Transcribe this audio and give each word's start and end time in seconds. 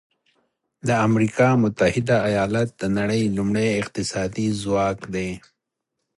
د 0.87 0.89
امریکا 1.07 1.47
متحده 1.63 2.17
ایالات 2.29 2.69
د 2.81 2.83
نړۍ 2.97 3.23
لومړی 3.37 3.67
اقتصادي 3.81 4.47
ځواک 4.61 4.99
دی. 5.13 5.29